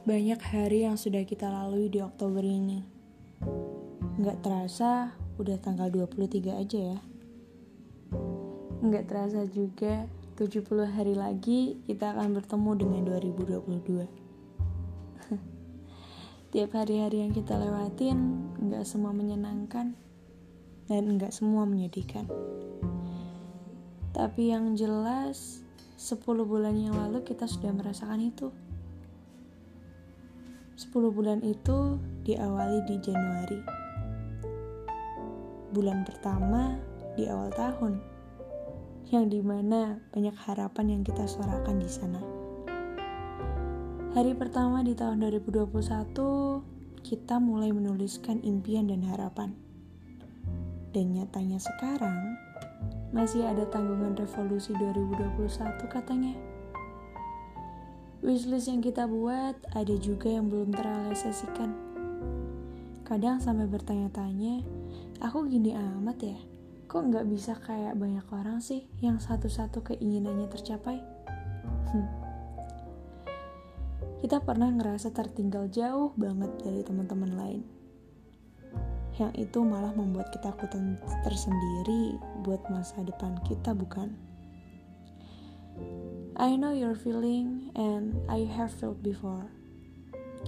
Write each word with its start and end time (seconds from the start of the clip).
Banyak 0.00 0.40
hari 0.40 0.88
yang 0.88 0.96
sudah 0.96 1.28
kita 1.28 1.52
lalui 1.52 1.92
di 1.92 2.00
Oktober 2.00 2.40
ini. 2.40 2.80
Nggak 4.16 4.40
terasa, 4.40 5.12
udah 5.36 5.60
tanggal 5.60 5.92
23 5.92 6.56
aja 6.56 6.96
ya. 6.96 7.00
Nggak 8.80 9.04
terasa 9.12 9.44
juga, 9.44 10.08
70 10.40 10.88
hari 10.88 11.12
lagi 11.12 11.84
kita 11.84 12.16
akan 12.16 12.32
bertemu 12.32 12.70
dengan 12.80 13.12
2022. 13.12 14.08
Tiap 16.56 16.70
hari-hari 16.72 17.20
yang 17.20 17.36
kita 17.36 17.60
lewatin, 17.60 18.48
nggak 18.56 18.88
semua 18.88 19.12
menyenangkan, 19.12 19.92
dan 20.88 21.02
nggak 21.20 21.28
semua 21.28 21.68
menyedihkan. 21.68 22.24
Tapi 24.16 24.48
yang 24.48 24.80
jelas, 24.80 25.60
10 26.00 26.24
bulan 26.48 26.72
yang 26.80 26.96
lalu 26.96 27.20
kita 27.20 27.44
sudah 27.44 27.68
merasakan 27.76 28.32
itu. 28.32 28.48
10 30.80 31.12
bulan 31.12 31.44
itu 31.44 32.00
diawali 32.24 32.80
di 32.88 32.96
Januari. 33.04 33.60
Bulan 35.76 36.08
pertama 36.08 36.80
di 37.20 37.28
awal 37.28 37.52
tahun. 37.52 38.00
Yang 39.12 39.24
di 39.28 39.40
mana 39.44 40.00
banyak 40.08 40.32
harapan 40.40 40.96
yang 40.96 41.02
kita 41.04 41.28
suarakan 41.28 41.84
di 41.84 41.90
sana. 41.92 42.16
Hari 44.16 44.32
pertama 44.32 44.80
di 44.80 44.96
tahun 44.96 45.20
2021, 45.20 45.68
kita 47.04 47.36
mulai 47.36 47.76
menuliskan 47.76 48.40
impian 48.40 48.88
dan 48.88 49.04
harapan. 49.04 49.52
Dan 50.96 51.12
nyatanya 51.12 51.60
sekarang, 51.60 52.40
masih 53.12 53.44
ada 53.44 53.68
tanggungan 53.68 54.16
revolusi 54.16 54.72
2021 54.80 55.44
katanya. 55.92 56.49
Wishlist 58.20 58.68
yang 58.68 58.84
kita 58.84 59.08
buat 59.08 59.56
ada 59.72 59.94
juga 59.96 60.28
yang 60.28 60.52
belum 60.52 60.76
terrealisasikan. 60.76 61.72
Kadang 63.00 63.40
sampai 63.40 63.64
bertanya-tanya, 63.64 64.60
aku 65.24 65.48
gini 65.48 65.72
amat 65.72 66.20
ya? 66.20 66.36
Kok 66.84 67.00
nggak 67.08 67.26
bisa 67.32 67.56
kayak 67.56 67.96
banyak 67.96 68.28
orang 68.28 68.60
sih 68.60 68.84
yang 69.00 69.16
satu-satu 69.16 69.80
keinginannya 69.80 70.52
tercapai? 70.52 71.00
Hmm. 71.96 72.08
Kita 74.20 74.44
pernah 74.44 74.68
ngerasa 74.68 75.16
tertinggal 75.16 75.72
jauh 75.72 76.12
banget 76.12 76.52
dari 76.60 76.84
teman-teman 76.84 77.32
lain. 77.40 77.62
Yang 79.16 79.48
itu 79.48 79.64
malah 79.64 79.96
membuat 79.96 80.28
ketakutan 80.28 81.00
tersendiri 81.24 82.20
buat 82.44 82.60
masa 82.68 83.00
depan 83.00 83.40
kita, 83.48 83.72
bukan? 83.72 84.12
I 86.40 86.56
know 86.56 86.72
your 86.72 86.96
feeling 86.96 87.68
and 87.76 88.16
I 88.24 88.48
have 88.48 88.72
felt 88.72 89.04
before. 89.04 89.52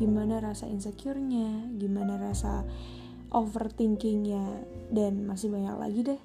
Gimana 0.00 0.40
rasa 0.40 0.64
insecure-nya, 0.64 1.68
gimana 1.76 2.16
rasa 2.16 2.64
overthinkingnya, 3.28 4.64
dan 4.88 5.28
masih 5.28 5.52
banyak 5.52 5.76
lagi 5.76 6.00
deh. 6.00 6.22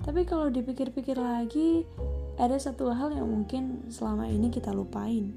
Tapi 0.00 0.24
kalau 0.24 0.48
dipikir-pikir 0.48 1.20
lagi, 1.20 1.84
ada 2.40 2.56
satu 2.56 2.88
hal 2.88 3.12
yang 3.12 3.28
mungkin 3.28 3.92
selama 3.92 4.32
ini 4.32 4.48
kita 4.48 4.72
lupain. 4.72 5.28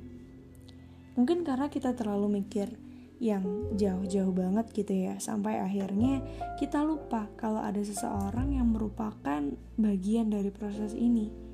Mungkin 1.19 1.43
karena 1.43 1.67
kita 1.67 1.91
terlalu 1.91 2.39
mikir 2.39 2.79
yang 3.19 3.75
jauh-jauh 3.75 4.31
banget 4.31 4.71
gitu 4.71 5.11
ya, 5.11 5.19
sampai 5.19 5.59
akhirnya 5.59 6.23
kita 6.55 6.79
lupa 6.87 7.27
kalau 7.35 7.59
ada 7.59 7.83
seseorang 7.83 8.55
yang 8.55 8.71
merupakan 8.71 9.51
bagian 9.75 10.31
dari 10.31 10.47
proses 10.47 10.95
ini 10.95 11.50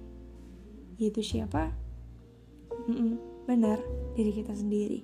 yaitu 0.98 1.22
siapa? 1.22 1.73
Benar, 3.48 3.80
diri 4.17 4.31
kita 4.36 4.52
sendiri. 4.52 5.02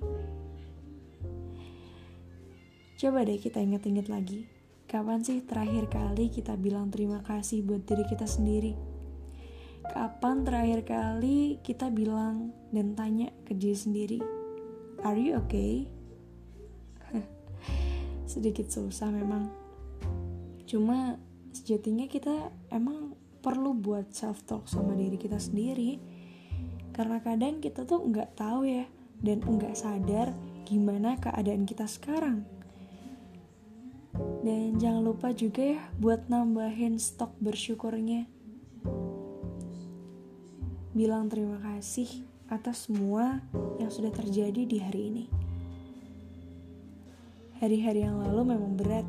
Coba 3.00 3.26
deh 3.26 3.40
kita 3.40 3.58
ingat-ingat 3.58 4.06
lagi. 4.06 4.46
Kapan 4.84 5.24
sih 5.24 5.42
terakhir 5.42 5.90
kali 5.90 6.30
kita 6.30 6.54
bilang 6.54 6.92
terima 6.92 7.24
kasih 7.24 7.64
buat 7.66 7.82
diri 7.88 8.04
kita 8.06 8.28
sendiri? 8.28 8.76
Kapan 9.84 10.44
terakhir 10.46 10.80
kali 10.86 11.58
kita 11.60 11.90
bilang 11.92 12.52
dan 12.72 12.96
tanya 12.96 13.28
ke 13.44 13.52
diri 13.52 13.76
sendiri, 13.76 14.18
Are 15.04 15.20
you 15.20 15.36
okay? 15.36 15.84
Sedikit 18.32 18.72
susah 18.72 19.12
memang. 19.12 19.52
Cuma 20.64 21.20
sejatinya 21.52 22.08
kita 22.08 22.48
emang 22.72 23.12
perlu 23.44 23.76
buat 23.76 24.08
self 24.16 24.48
talk 24.48 24.64
sama 24.64 24.96
diri 24.96 25.20
kita 25.20 25.36
sendiri. 25.36 26.00
Karena 26.96 27.20
kadang 27.20 27.60
kita 27.60 27.84
tuh 27.84 28.00
nggak 28.08 28.40
tahu 28.40 28.64
ya 28.64 28.88
dan 29.20 29.44
nggak 29.44 29.76
sadar 29.76 30.32
gimana 30.64 31.20
keadaan 31.20 31.68
kita 31.68 31.84
sekarang. 31.84 32.48
Dan 34.40 34.80
jangan 34.80 35.04
lupa 35.04 35.36
juga 35.36 35.76
ya 35.76 35.80
buat 36.00 36.32
nambahin 36.32 36.96
stok 36.96 37.36
bersyukurnya. 37.44 38.24
Bilang 40.96 41.28
terima 41.28 41.60
kasih 41.60 42.08
atas 42.48 42.88
semua 42.88 43.42
yang 43.76 43.90
sudah 43.90 44.14
terjadi 44.14 44.62
di 44.64 44.78
hari 44.80 45.02
ini. 45.12 45.24
Hari-hari 47.58 48.06
yang 48.06 48.22
lalu 48.22 48.54
memang 48.54 48.78
berat 48.78 49.08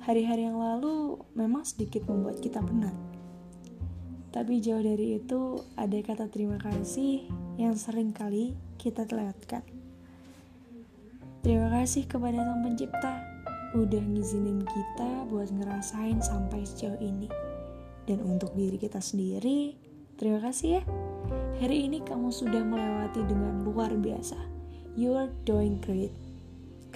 Hari-hari 0.00 0.48
yang 0.48 0.56
lalu 0.56 1.20
memang 1.36 1.60
sedikit 1.60 2.08
membuat 2.08 2.40
kita 2.40 2.64
penat. 2.64 2.96
Tapi 4.32 4.64
jauh 4.64 4.80
dari 4.80 5.20
itu, 5.20 5.60
ada 5.76 5.98
kata 6.00 6.32
terima 6.32 6.56
kasih 6.56 7.28
yang 7.60 7.76
sering 7.76 8.16
kali 8.16 8.56
kita 8.80 9.04
terlewatkan. 9.04 9.60
Terima 11.44 11.68
kasih 11.68 12.08
kepada 12.08 12.40
Sang 12.40 12.64
Pencipta 12.64 13.12
udah 13.76 14.00
ngizinin 14.00 14.64
kita 14.64 15.28
buat 15.28 15.52
ngerasain 15.52 16.24
sampai 16.24 16.64
sejauh 16.64 16.96
ini. 17.04 17.28
Dan 18.08 18.24
untuk 18.24 18.56
diri 18.56 18.80
kita 18.80 19.04
sendiri, 19.04 19.76
terima 20.16 20.40
kasih 20.40 20.80
ya. 20.80 20.82
Hari 21.60 21.92
ini 21.92 22.00
kamu 22.00 22.32
sudah 22.32 22.64
melewati 22.64 23.20
dengan 23.28 23.60
luar 23.68 23.92
biasa. 23.92 24.40
You 24.96 25.12
are 25.12 25.28
doing 25.44 25.76
great. 25.84 26.16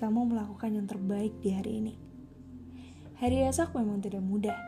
Kamu 0.00 0.32
melakukan 0.32 0.72
yang 0.72 0.88
terbaik 0.88 1.36
di 1.44 1.52
hari 1.52 1.72
ini. 1.84 2.03
Hari 3.14 3.46
esok 3.46 3.78
memang 3.78 4.02
tidak 4.02 4.26
mudah, 4.26 4.58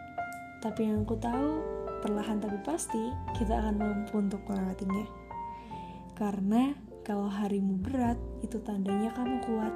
tapi 0.62 0.86
yang 0.86 1.02
aku 1.02 1.18
tahu, 1.18 1.58
perlahan 1.98 2.38
tapi 2.38 2.62
pasti 2.62 3.10
kita 3.34 3.58
akan 3.58 3.74
mampu 3.74 4.22
untuk 4.22 4.38
melewatinya. 4.46 5.02
Karena 6.14 6.70
kalau 7.02 7.26
harimu 7.26 7.74
berat, 7.82 8.14
itu 8.46 8.62
tandanya 8.62 9.10
kamu 9.18 9.42
kuat. 9.50 9.74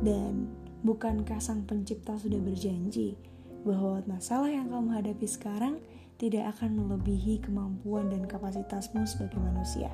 Dan 0.00 0.48
bukankah 0.80 1.44
sang 1.44 1.68
pencipta 1.68 2.16
sudah 2.16 2.40
berjanji 2.40 3.20
bahwa 3.68 4.00
masalah 4.08 4.48
yang 4.48 4.72
kamu 4.72 4.96
hadapi 4.96 5.28
sekarang 5.28 5.76
tidak 6.16 6.56
akan 6.56 6.80
melebihi 6.80 7.44
kemampuan 7.44 8.08
dan 8.08 8.24
kapasitasmu 8.24 9.04
sebagai 9.04 9.36
manusia. 9.40 9.92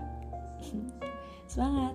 Semangat! 1.50 1.94